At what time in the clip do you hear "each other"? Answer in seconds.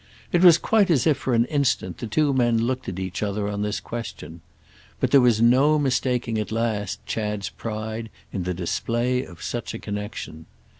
2.97-3.47